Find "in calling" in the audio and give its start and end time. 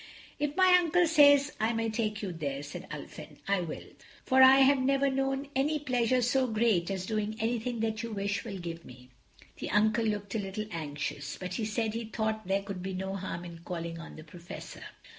13.45-13.99